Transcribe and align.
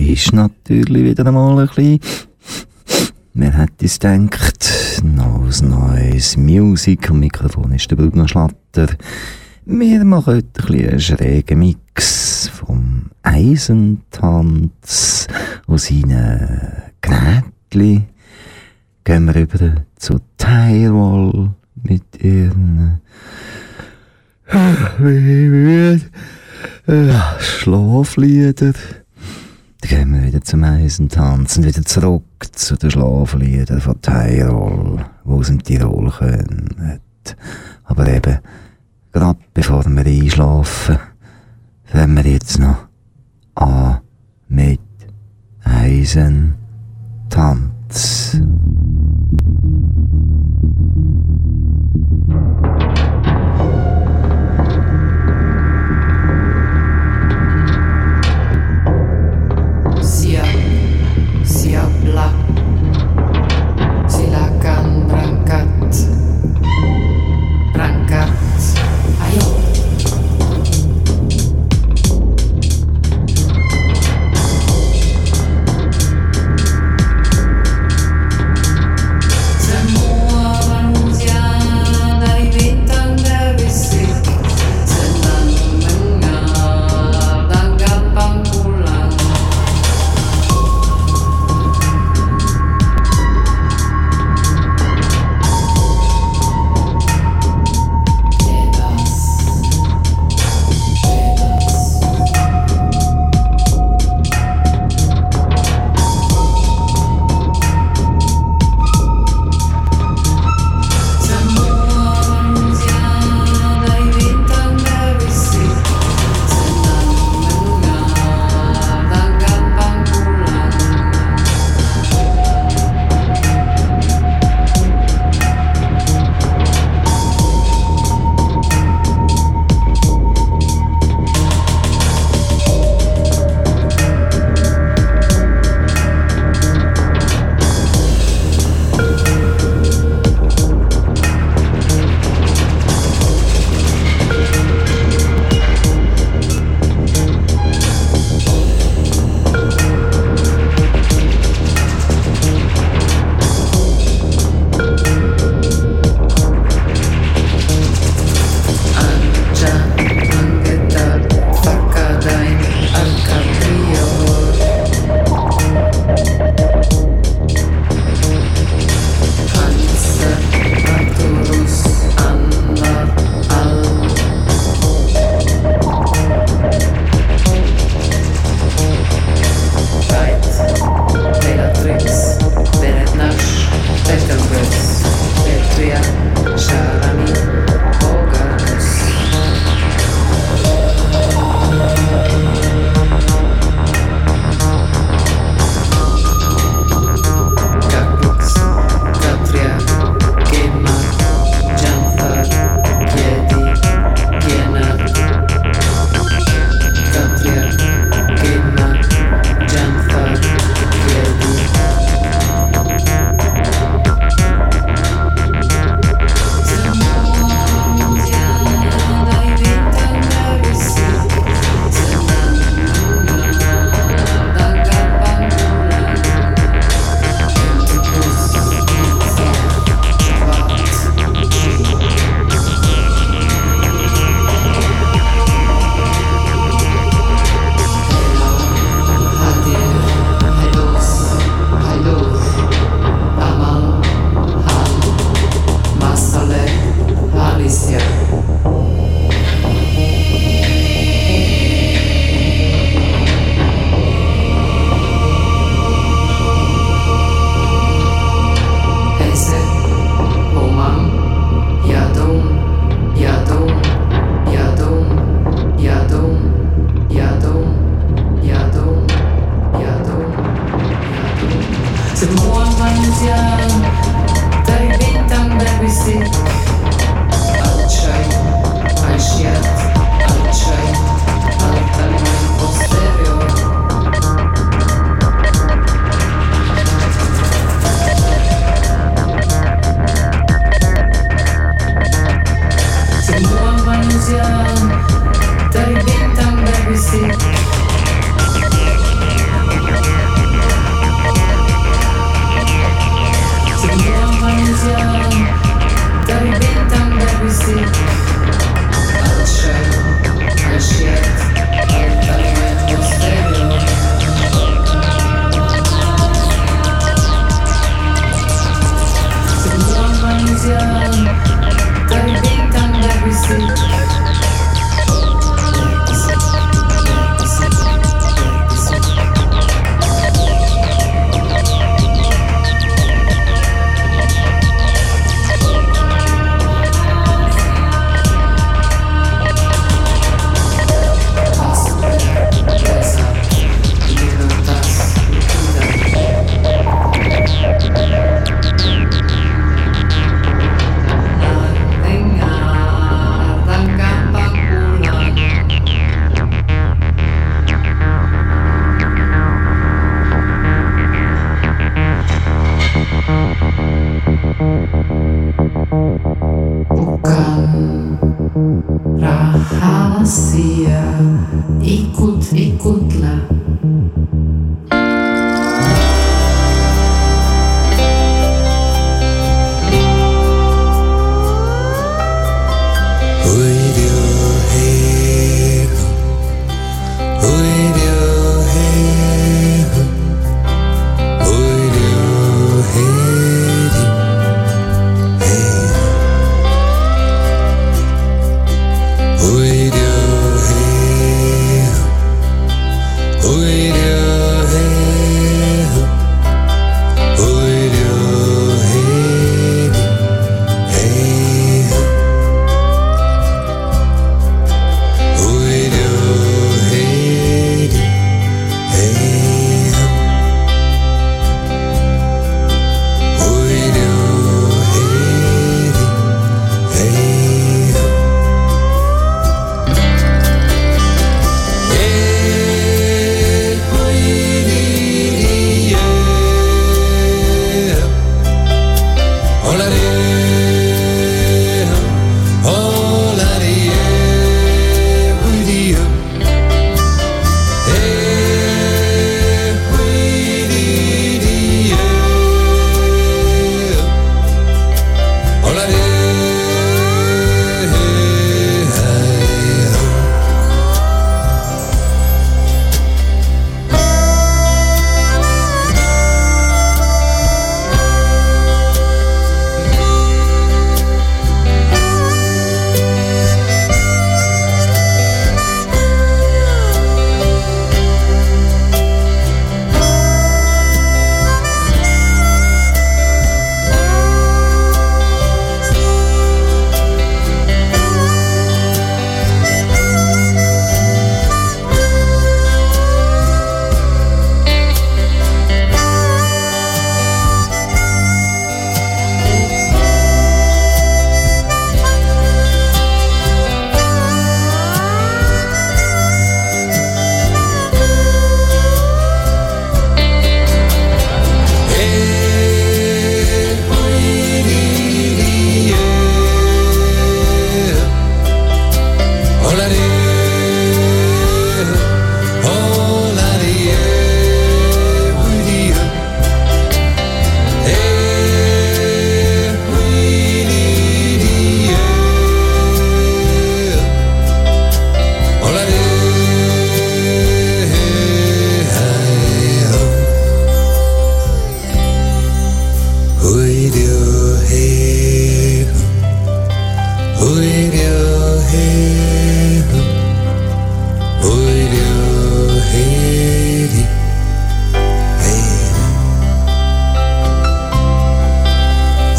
ist 0.00 0.32
natürlich 0.32 1.04
wieder 1.04 1.26
einmal 1.26 1.58
ein 1.58 1.66
bisschen, 1.66 2.00
wer 3.34 3.52
hätte 3.52 3.84
es 3.84 3.98
gedacht, 3.98 5.02
noch 5.02 5.42
ein 5.42 5.68
neues 5.68 6.36
Musik, 6.36 7.10
am 7.10 7.20
Mikrofon 7.20 7.72
ist 7.72 7.90
der 7.90 7.96
Bruno 7.96 8.26
Schlatter. 8.26 8.88
Wir 9.66 10.04
machen 10.04 10.36
heute 10.36 10.62
ein 10.62 10.66
bisschen 10.66 10.88
einen 10.88 11.00
schrägen 11.00 11.58
Mix 11.58 12.48
vom 12.48 13.10
Eisentanz 13.22 15.26
aus 15.66 15.86
seinen 15.86 16.82
Gnädli. 17.02 18.04
Gehen 19.04 19.26
wir 19.26 19.36
über 19.36 19.84
zu 19.96 20.18
Tyrol 20.38 21.50
mit 21.82 22.22
ihren 22.22 23.00
Schlaflieder. 27.38 28.72
Dann 29.80 29.88
gehen 29.88 30.12
wir 30.12 30.22
wieder 30.24 30.42
zum 30.42 30.62
Eisentanz 30.64 31.56
und 31.56 31.64
wieder 31.64 31.82
zurück 31.82 32.22
zu 32.52 32.76
den 32.76 32.90
Schlafliedern 32.90 33.80
von 33.80 34.00
Tyrol, 34.02 35.04
die 35.24 35.30
aus 35.30 35.46
dem 35.46 35.62
Tirol 35.62 36.10
kommen. 36.10 37.00
Aber 37.84 38.06
eben, 38.08 38.38
gerade 39.12 39.38
bevor 39.54 39.84
wir 39.86 40.06
einschlafen, 40.06 40.98
fangen 41.84 42.16
wir 42.16 42.30
jetzt 42.30 42.58
noch 42.58 42.88
an 43.54 44.00
mit 44.48 44.80
Eisentanz. 45.64 46.58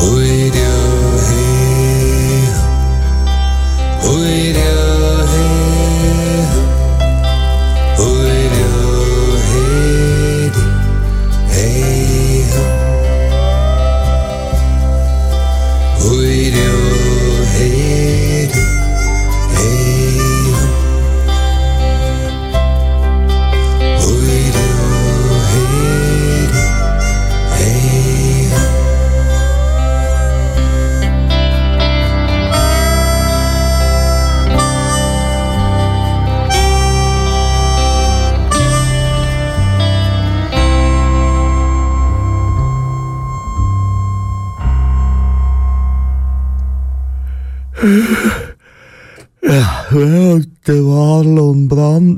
Der 0.02 0.61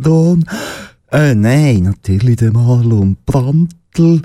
Brandon. 0.02 0.46
Äh, 1.12 1.36
nein, 1.36 1.84
natürlich 1.84 2.38
der 2.38 2.52
Marlon 2.52 3.18
Brandl. 3.26 4.22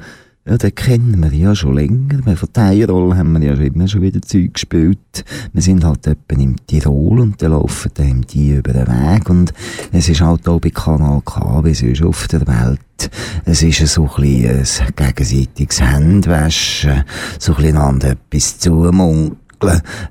Ja, 0.46 0.56
den 0.56 0.75
kennen 0.75 1.22
wir 1.22 1.38
ja 1.38 1.54
schon 1.54 1.75
länger. 1.75 2.37
Von 2.37 2.52
Tirol 2.54 3.14
haben 3.14 3.38
wir 3.38 3.54
ja 3.54 3.62
immer 3.62 3.87
schon 3.87 4.00
wieder 4.00 4.22
Zeug 4.22 4.54
gespielt. 4.54 5.25
Wir 5.52 5.60
sind 5.60 5.84
halt 5.84 6.06
etwa 6.06 6.40
im 6.40 6.56
Tirol 6.66 7.20
und 7.20 7.42
dann 7.42 7.52
laufen 7.52 7.90
dann 7.94 8.22
die 8.22 8.52
über 8.52 8.72
den 8.72 8.87
Weg. 8.87 9.28
Und 9.28 9.52
es 9.92 10.08
ist 10.08 10.22
halt 10.22 10.48
auch 10.48 10.58
bei 10.58 10.70
Kanal 10.70 11.20
K, 11.22 11.62
wie 11.64 11.75
sonst 11.75 12.02
auf 12.02 12.28
der 12.28 12.46
Welt. 12.46 13.10
Es 13.44 13.62
ist 13.62 13.87
so 13.87 14.08
ein 14.16 14.22
bisschen 14.22 14.87
ein 14.87 15.14
gegenseitiges 15.14 15.82
Händewaschen, 15.82 17.04
so 17.38 17.54
ein 17.54 17.62
bisschen 17.62 18.00
etwas 18.00 18.58
zumunkeln 18.58 19.37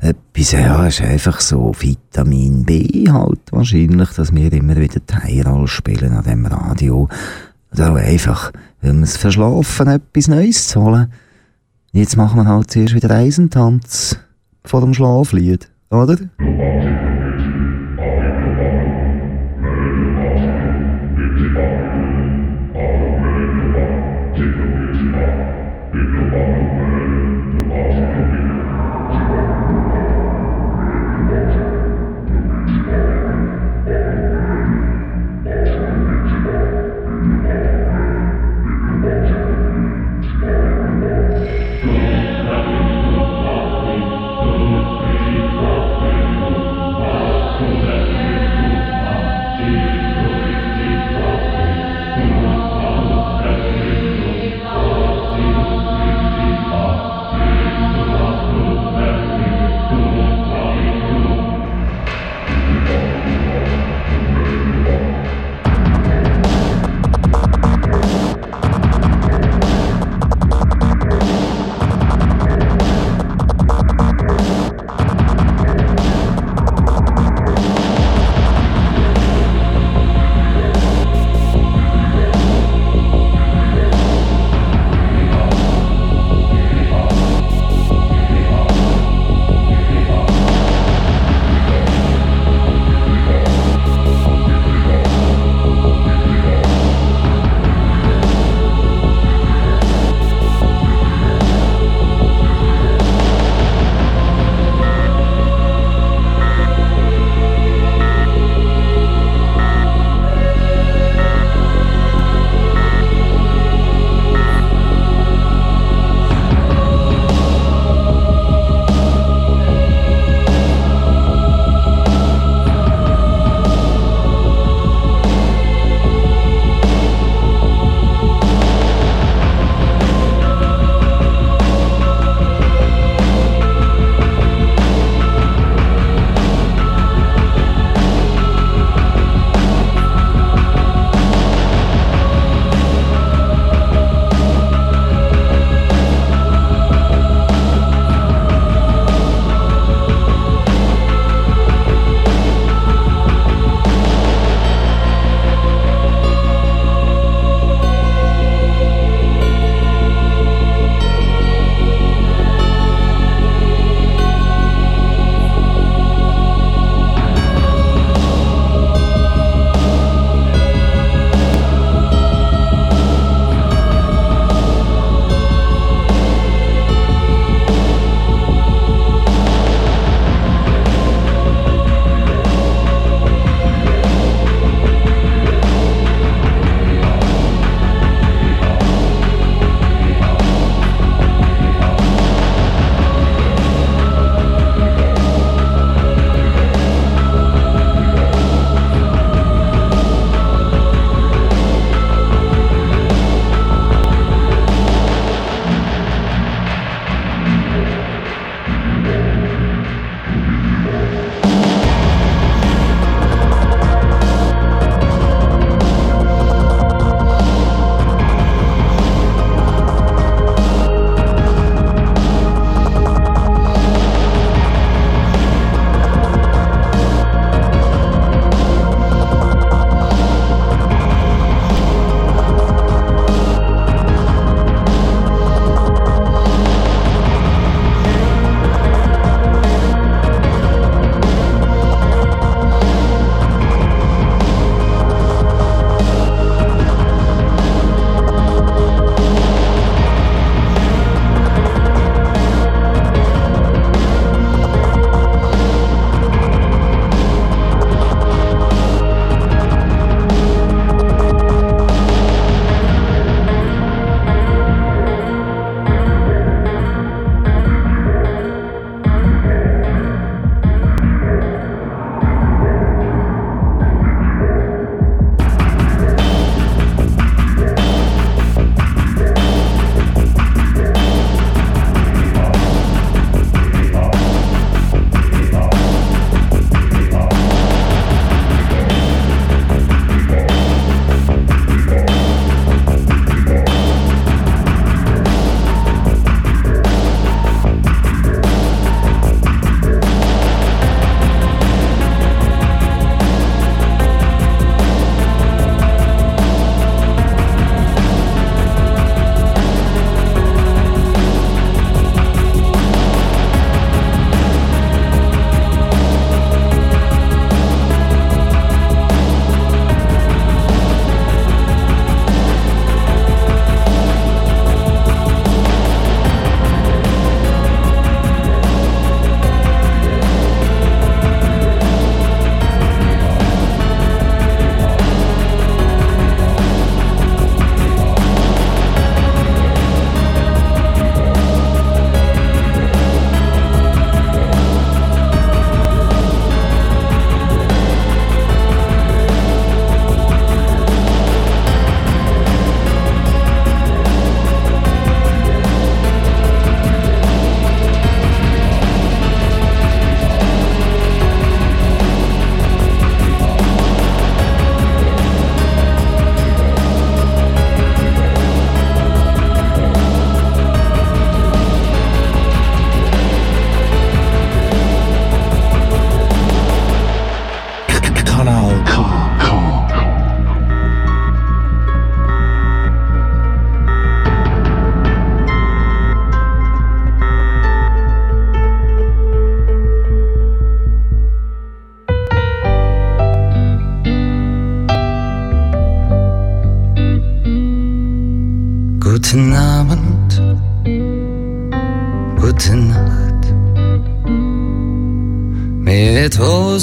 etwas, 0.01 0.51
ja, 0.51 0.85
ist 0.87 1.01
einfach 1.01 1.39
so 1.39 1.73
Vitamin 1.77 2.63
B 2.63 3.05
halt 3.09 3.39
wahrscheinlich, 3.51 4.09
dass 4.11 4.33
wir 4.33 4.51
immer 4.53 4.75
wieder 4.75 5.05
Teilroll 5.05 5.67
spielen 5.67 6.13
an 6.13 6.23
dem 6.23 6.45
Radio. 6.45 7.07
Oder 7.71 7.91
auch 7.91 7.95
einfach, 7.95 8.51
weil 8.81 8.93
wir 8.93 9.03
es 9.03 9.17
verschlafen, 9.17 9.87
etwas 9.87 10.27
Neues 10.27 10.67
zu 10.67 10.81
holen. 10.81 11.11
Jetzt 11.91 12.17
machen 12.17 12.37
wir 12.37 12.47
halt 12.47 12.71
zuerst 12.71 12.93
wieder 12.93 13.11
Eisentanz 13.11 14.19
vor 14.63 14.81
dem 14.81 14.93
Schlaflied, 14.93 15.69
oder? 15.89 16.17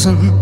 listen 0.04 0.33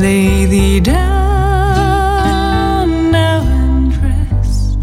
Lay 0.00 0.46
thee 0.46 0.80
down 0.80 1.00
now 3.10 3.42
and 3.42 3.94
rest. 4.02 4.78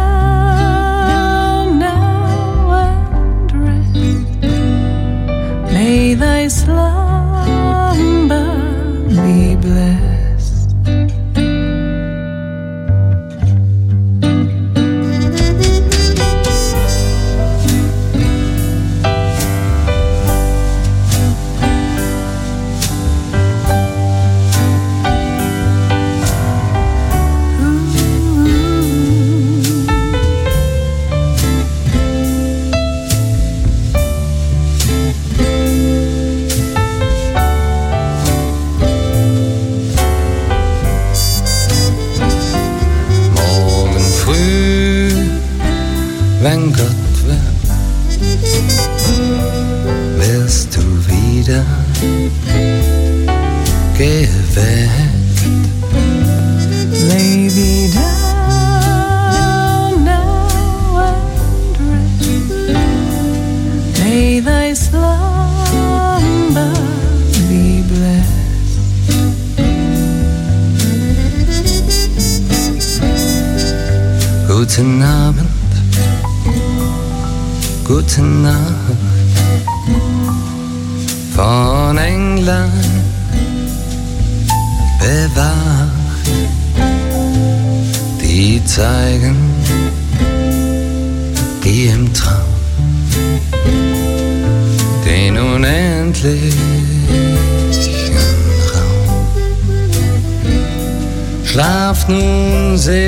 Schlaf 101.55 102.09
nun 102.09 102.77
selig 102.77 103.05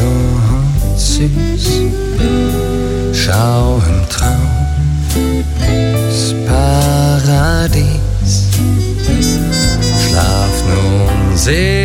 und 0.00 0.98
süß, 0.98 1.66
schau 3.12 3.82
im 3.86 4.08
Traum 4.08 4.48
ins 5.68 6.34
Paradies. 6.48 8.34
Schlaf 10.08 10.56
nun 10.66 11.36
selig. 11.36 11.79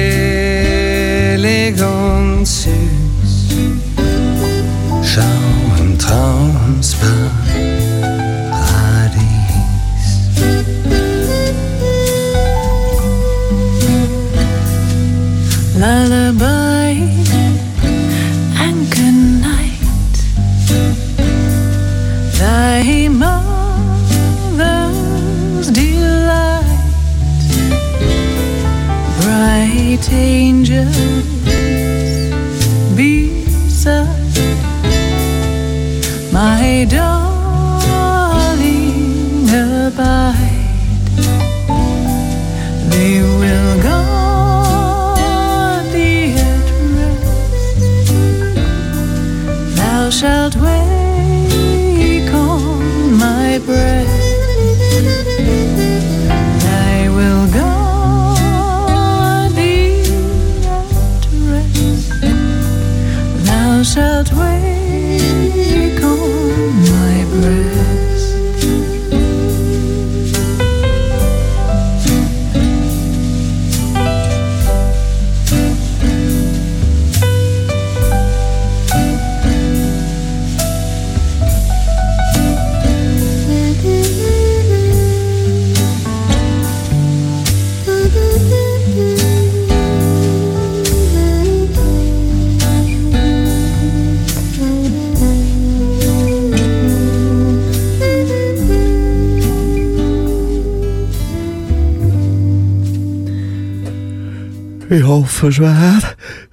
Ich 104.87 105.03
hoffe 105.03 105.51
schwer, 105.51 105.99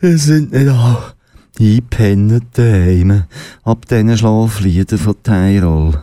es 0.00 0.24
sind 0.24 0.52
nicht 0.52 0.68
alle 0.68 1.12
eingepennt 1.60 2.44
daheim 2.52 3.24
ab 3.62 3.86
diesen 3.86 4.16
Schlafliedern 4.16 4.98
von 4.98 5.22
Tyrol. 5.22 6.02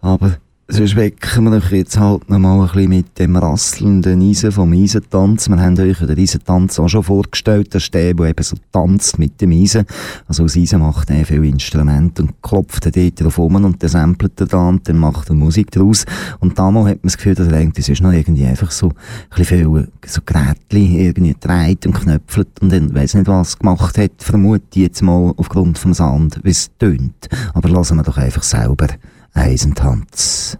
Aber 0.00 0.38
Sonst 0.68 0.96
wecken 0.96 1.44
wir 1.44 1.52
euch 1.52 1.70
jetzt 1.70 1.96
halt 1.96 2.28
noch 2.28 2.40
mal 2.40 2.60
ein 2.60 2.66
bisschen 2.66 2.88
mit 2.88 3.18
dem 3.20 3.36
rasselnden 3.36 4.20
Eisen 4.20 4.50
vom 4.50 4.72
Eisentanz. 4.72 5.48
Wir 5.48 5.60
haben 5.60 5.78
euch 5.78 5.98
den 5.98 6.18
Eisentanz 6.18 6.80
auch 6.80 6.88
schon 6.88 7.04
vorgestellt. 7.04 7.72
Das 7.72 7.84
ist 7.84 7.94
der, 7.94 8.14
der 8.14 8.26
eben 8.26 8.42
so 8.42 8.56
tanzt 8.72 9.16
mit 9.20 9.40
dem 9.40 9.52
Eisen. 9.52 9.86
Also 10.26 10.42
aus 10.42 10.56
Eisen 10.56 10.80
macht 10.80 11.08
er 11.10 11.24
viel 11.24 11.44
Instrumente 11.44 12.22
und 12.22 12.42
klopft 12.42 12.84
dort 12.84 13.20
drauf 13.20 13.38
um 13.38 13.54
und 13.54 13.80
dann 13.80 13.88
samplet 13.88 14.40
er 14.40 14.46
da 14.48 14.68
und 14.68 14.88
dann 14.88 14.98
macht 14.98 15.28
er 15.28 15.36
Musik 15.36 15.70
daraus. 15.70 16.04
Und 16.40 16.58
damals 16.58 16.88
hat 16.88 16.96
man 16.96 17.10
das 17.10 17.16
Gefühl, 17.16 17.36
dass 17.36 17.46
er 17.46 17.58
eigentlich 17.58 17.86
sonst 17.86 18.02
noch 18.02 18.12
irgendwie 18.12 18.46
einfach 18.46 18.72
so 18.72 18.88
ein 18.88 18.94
bisschen 19.36 19.70
viel 19.70 19.88
so 20.04 20.20
Gerätchen 20.26 20.98
irgendwie 20.98 21.36
dreht 21.38 21.86
und 21.86 21.94
knöpfelt 21.94 22.60
und 22.60 22.72
dann 22.72 22.92
weiss 22.92 23.14
nicht 23.14 23.28
was 23.28 23.56
gemacht 23.56 23.96
hat. 23.98 24.10
Vermute 24.18 24.64
ich 24.74 24.82
jetzt 24.82 25.00
mal 25.00 25.32
aufgrund 25.36 25.78
vom 25.78 25.94
Sound, 25.94 26.40
wie 26.42 26.50
es 26.50 26.72
tönt. 26.76 27.28
Aber 27.54 27.68
lassen 27.68 27.98
wir 27.98 28.02
doch 28.02 28.16
einfach 28.16 28.42
selber 28.42 28.88
Eisentanz. 29.36 30.58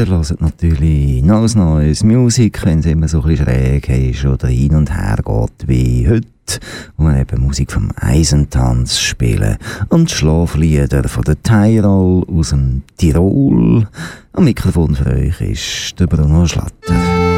Oder 0.00 0.16
hört 0.16 0.40
natürlich 0.40 1.22
neues 1.22 1.54
neues 1.54 2.02
Musik, 2.04 2.64
wenn 2.64 2.78
es 2.78 2.86
immer 2.86 3.06
so 3.06 3.20
ein 3.20 3.28
bisschen 3.28 3.44
schräg 3.44 3.86
ist 3.90 4.24
oder 4.24 4.48
hin 4.48 4.74
und 4.74 4.90
her 4.90 5.16
geht 5.16 5.68
wie 5.68 6.08
heute, 6.08 6.26
wo 6.96 7.04
wir 7.04 7.20
eben 7.20 7.42
Musik 7.42 7.70
vom 7.70 7.90
Eisentanz 7.96 8.98
spielen 8.98 9.58
und 9.90 10.10
Schlaflieder 10.10 11.06
von 11.06 11.24
der 11.24 11.42
Tyrol 11.42 12.24
aus 12.34 12.48
dem 12.48 12.80
Tirol. 12.96 13.86
Am 14.32 14.44
Mikrofon 14.44 14.94
für 14.94 15.10
euch 15.10 15.38
ist 15.42 16.00
der 16.00 16.06
Bruno 16.06 16.46
Schlatter. 16.46 17.29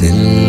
senle. 0.00 0.39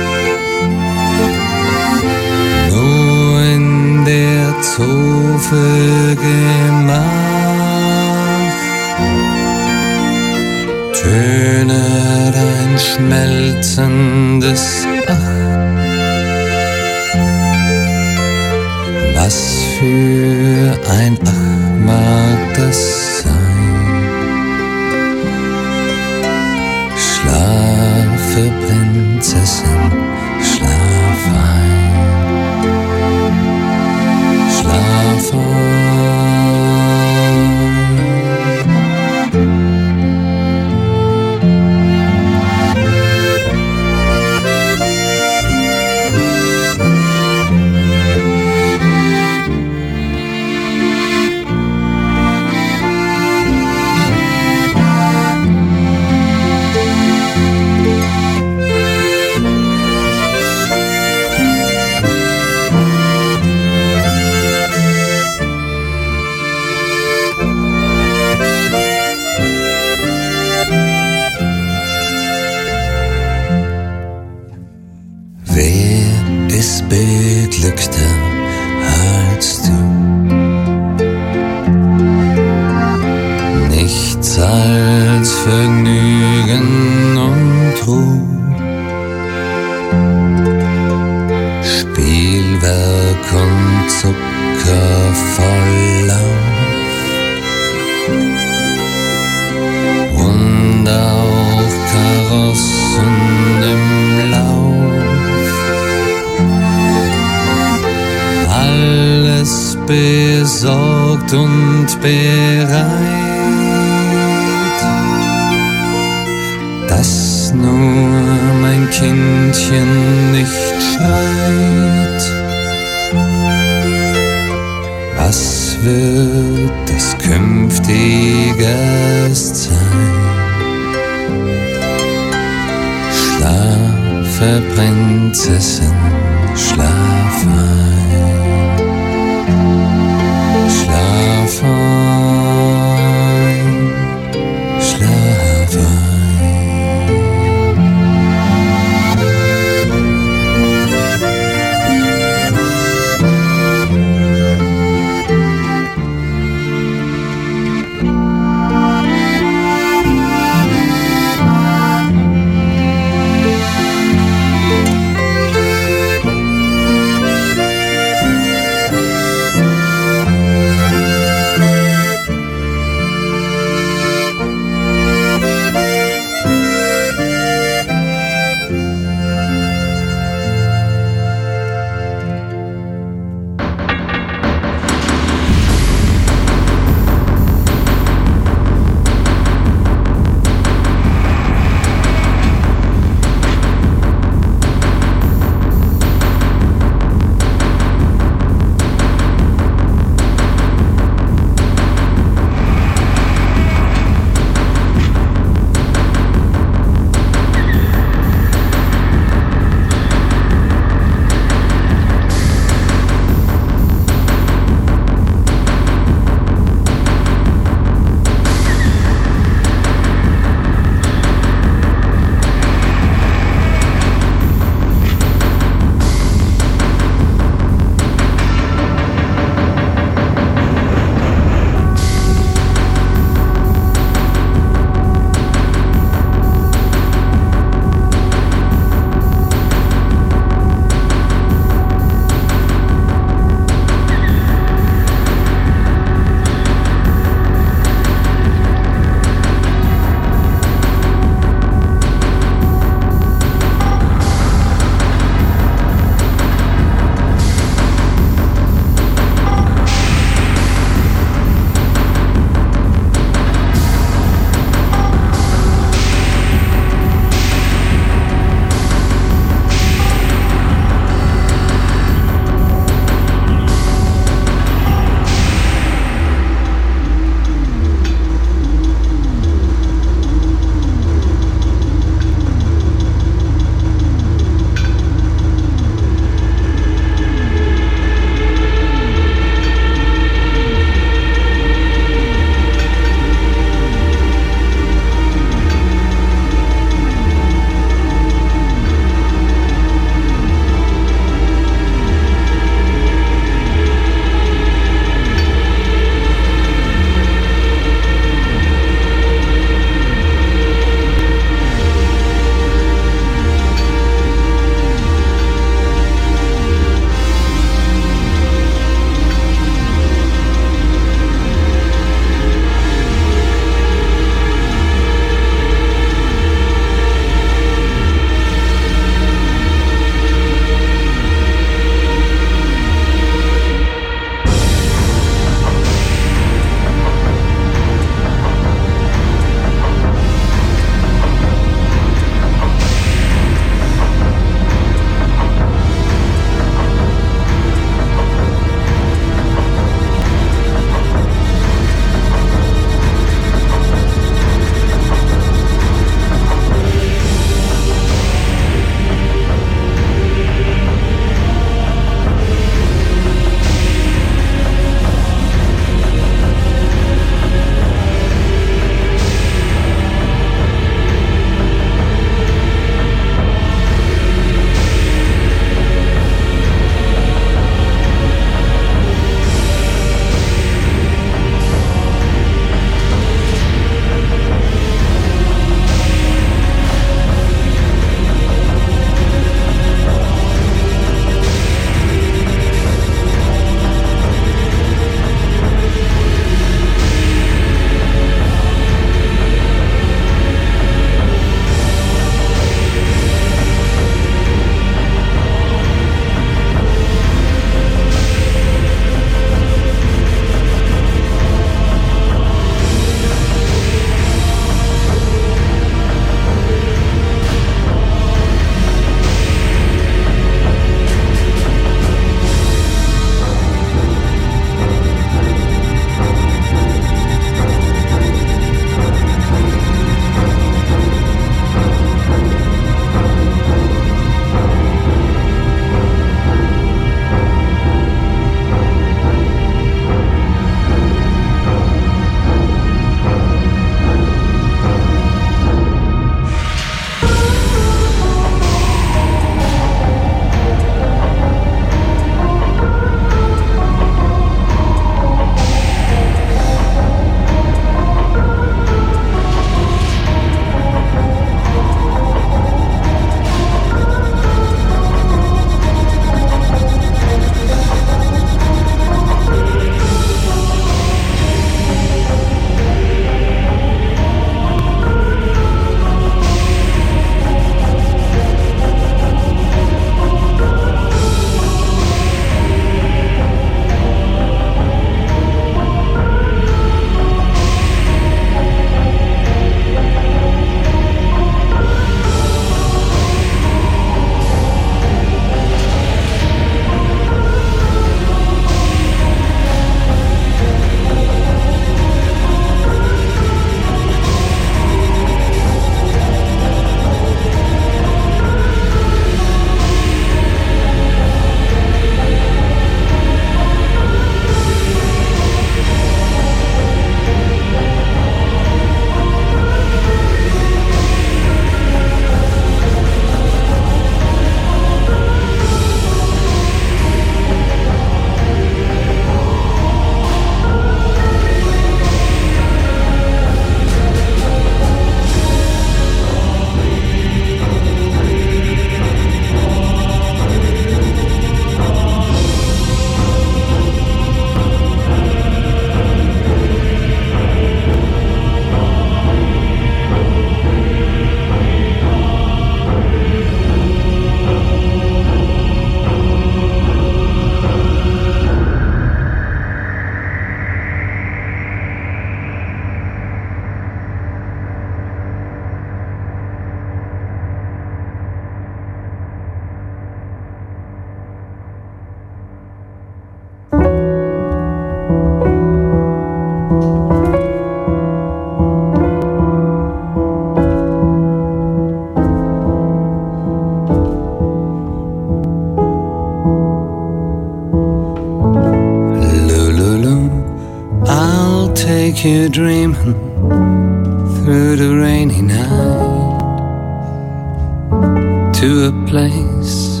Place 599.28 600.00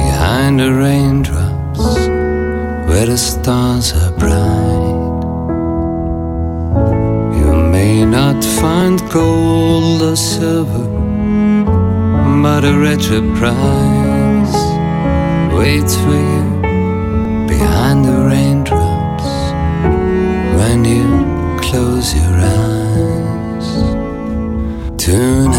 behind 0.00 0.60
the 0.60 0.70
raindrops 0.72 1.84
where 2.88 3.06
the 3.06 3.16
stars 3.16 3.92
are 3.94 4.12
bright. 4.22 5.22
You 7.38 7.50
may 7.76 8.04
not 8.04 8.44
find 8.60 8.98
gold 9.10 10.02
or 10.02 10.16
silver, 10.16 10.88
but 12.44 12.64
a 12.64 12.74
richer 12.86 13.22
prize 13.38 14.56
waits 15.58 15.94
for 16.02 16.18
you 16.30 16.44
behind 17.54 18.04
the 18.04 18.18
raindrops 18.30 19.30
when 20.58 20.78
you 20.84 21.06
close 21.66 22.08
your 22.20 22.34
eyes. 22.58 23.68
Tonight, 25.04 25.49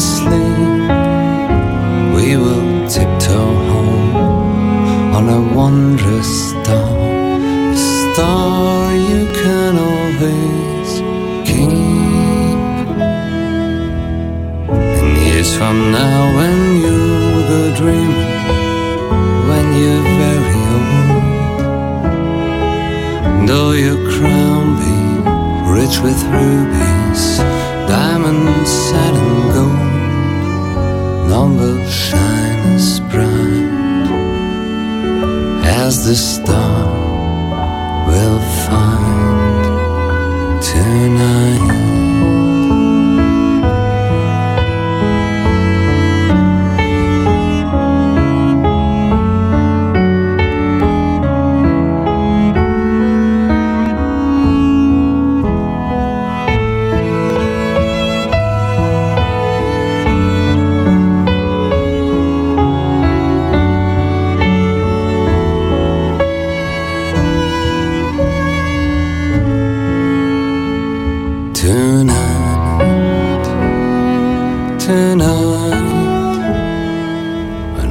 asleep, 0.00 0.90
we 2.16 2.26
will 2.42 2.66
tiptoe 2.94 3.56
home 3.70 4.16
on 5.16 5.24
a 5.38 5.40
wondrous 5.58 6.30
star, 6.50 6.90
a 7.76 7.80
star 7.98 8.94
you 9.10 9.22
can 9.42 9.72
always 9.90 10.88
keep. 11.48 12.88
And 15.00 15.12
years 15.26 15.50
from 15.58 15.76
now, 16.00 16.18
when 16.38 16.58
you 16.84 16.98
go 17.52 17.60
dreaming, 17.80 18.34
when 19.50 19.66
you're 19.80 20.06
very 20.24 20.60
old, 20.76 21.20
all 23.58 23.74
your 23.86 24.00
crown 24.14 24.64
be 24.80 24.96
rich 25.78 25.96
with 26.06 26.20
rubies, 26.36 27.22
diamonds, 27.94 28.70
satin, 28.88 29.32
gold, 29.54 29.79
none 31.30 31.56
will 31.56 31.86
shine 31.88 32.58
as 32.74 32.98
bright 33.12 33.70
as 35.64 36.04
the 36.04 36.16
star 36.16 37.09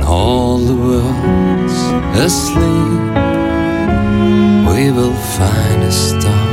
all 0.10 0.58
the 0.58 0.74
world's 0.74 1.80
asleep, 2.26 3.14
we 4.70 4.92
will 4.92 5.20
find 5.38 5.84
a 5.84 5.92
star 5.92 6.50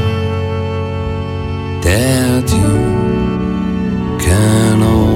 that 1.83 2.45
you 2.61 2.77
can 4.25 4.83
always 4.83 5.16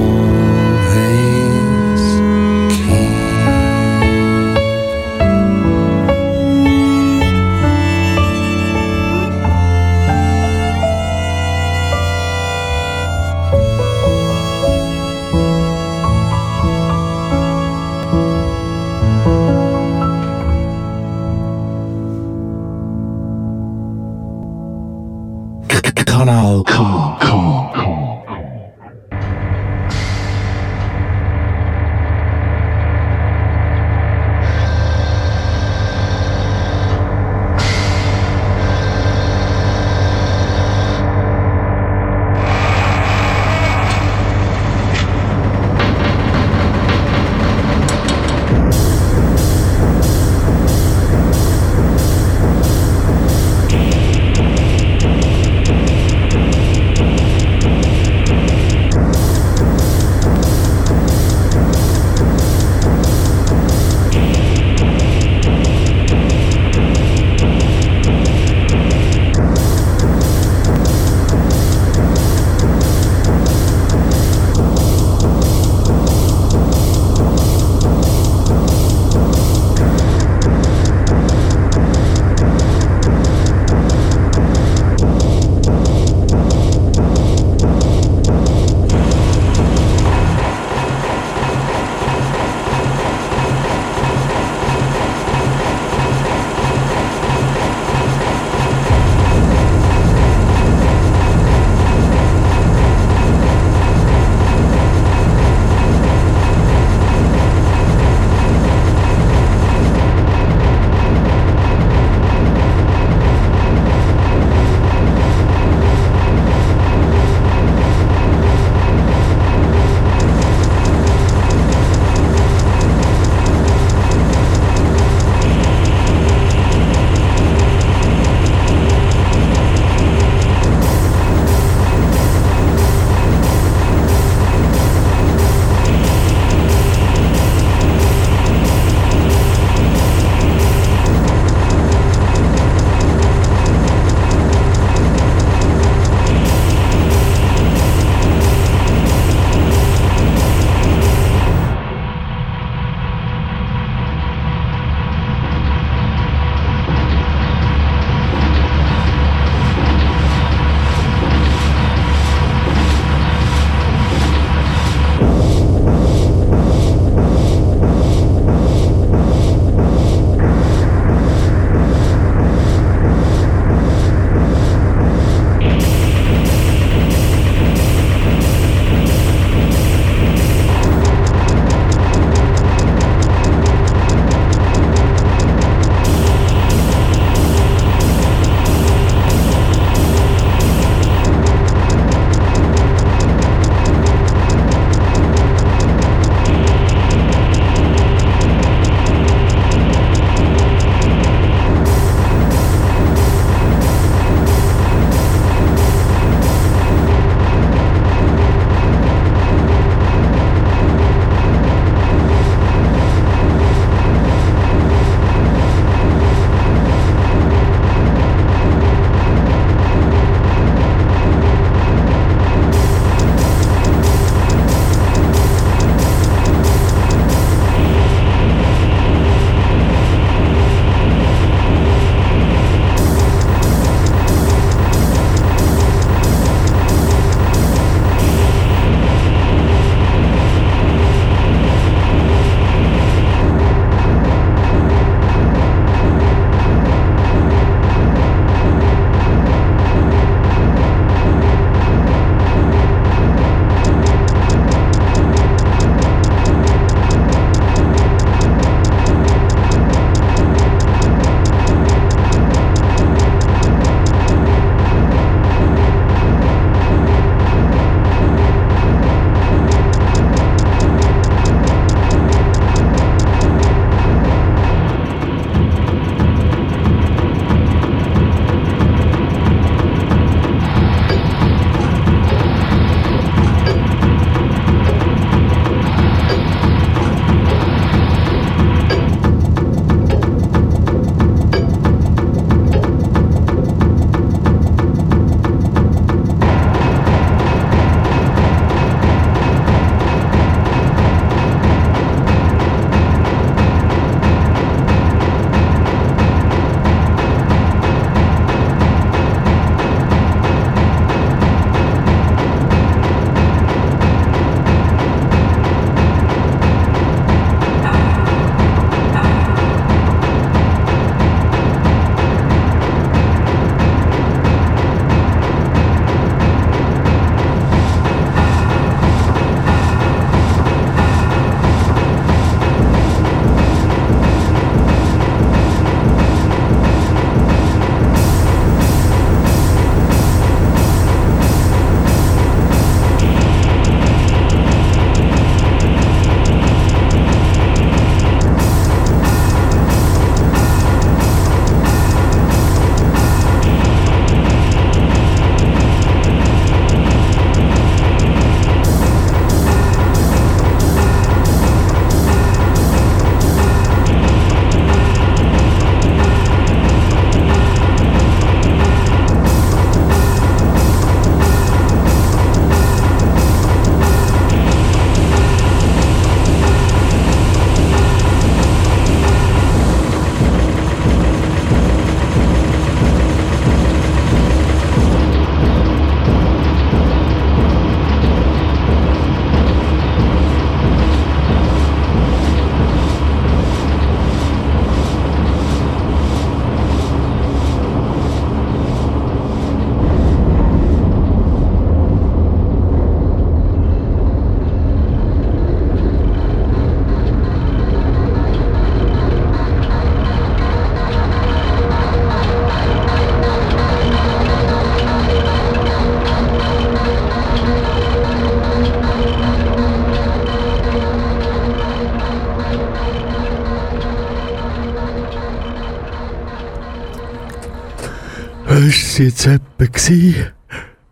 jetzt 429.21 429.45
etwa 429.45 429.85
gewesen? 429.85 430.47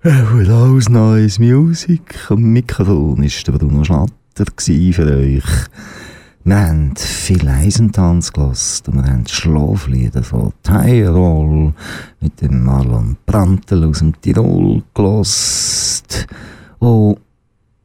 Alles 0.02 0.90
neues 0.90 1.38
Musik. 1.38 2.16
Am 2.30 2.42
Mikrofon 2.42 3.22
ist 3.22 3.46
der 3.46 3.52
Bruno 3.52 3.84
Schlatter 3.84 4.46
für 4.58 5.18
euch. 5.18 5.44
Wir 6.44 6.56
haben 6.56 6.96
viel 6.96 7.48
Eisentanz 7.48 8.34
gelassen 8.34 8.88
und 8.88 9.04
wir 9.04 9.12
haben 9.12 9.28
Schlaflieder 9.28 10.24
von 10.24 10.54
Tyrol 10.64 11.74
mit 12.20 12.42
dem 12.42 12.64
Marlon 12.64 13.18
Brantel 13.26 13.84
aus 13.84 14.00
dem 14.00 14.20
Tirol 14.20 14.82
gelassen. 14.96 16.26
Und 16.80 17.18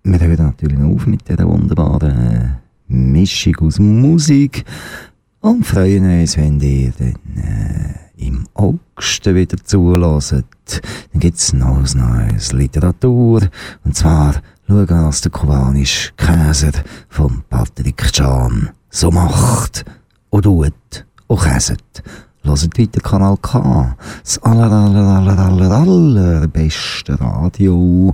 wir 0.04 0.20
hören 0.20 0.46
natürlich 0.46 0.80
auf 0.80 1.06
mit 1.06 1.28
dieser 1.28 1.46
wunderbaren 1.46 2.56
Mischung 2.88 3.56
aus 3.56 3.78
Musik 3.78 4.64
und 5.40 5.66
freuen 5.66 6.20
uns, 6.20 6.38
wenn 6.38 6.60
ihr 6.60 6.92
dann 6.96 7.14
äh, 7.36 8.03
im 8.16 8.46
August 8.54 9.26
wieder 9.26 9.56
zulässt. 9.62 10.32
Dann 11.12 11.20
gibt 11.20 11.38
es 11.38 11.52
noch 11.52 11.76
ein 11.76 12.26
neues 12.28 12.52
Literatur 12.52 13.42
und 13.84 13.96
zwar 13.96 14.34
schauen, 14.66 14.88
was 14.88 15.20
der 15.20 15.32
kubanische 15.32 16.12
Käser 16.16 16.72
von 17.08 17.42
Patrick 17.48 18.12
Can 18.12 18.70
so 18.90 19.10
macht 19.10 19.84
und 20.30 20.42
tut 20.42 21.06
und 21.26 21.40
käset. 21.40 22.02
Hört 22.42 22.78
weiter 22.78 23.00
Kanal 23.00 23.38
K, 23.38 23.96
das 24.22 24.38
aller, 24.42 24.70
aller, 24.70 25.00
aller, 25.00 25.38
aller, 25.38 25.70
aller 25.70 26.48
beste 26.48 27.18
Radio, 27.18 28.12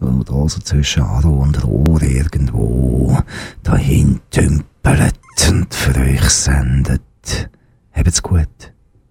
und 0.00 0.28
so 0.28 0.60
zwischen 0.60 1.02
Aro 1.02 1.42
und 1.42 1.64
Rohr 1.64 2.02
irgendwo 2.02 3.18
dahin 3.62 4.20
tümpelt 4.30 5.18
und 5.48 5.74
für 5.74 5.98
euch 5.98 6.28
sendet. 6.30 7.50
Habt's 7.92 8.22
gut. 8.22 8.72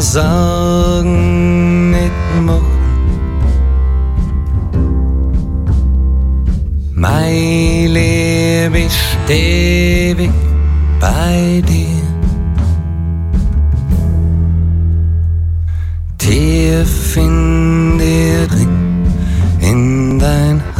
Sorgen 0.00 1.90
nicht 1.90 2.10
machen. 2.42 2.76
Mein 6.94 7.86
Leben 7.88 8.74
ist 8.74 9.30
ewig 9.30 10.30
bei 11.00 11.62
dir. 11.66 12.02
Tief 16.18 17.16
in 17.16 17.98
dir 17.98 18.46
drin, 18.48 19.06
in 19.60 20.18
dein 20.18 20.60
Herz. 20.60 20.75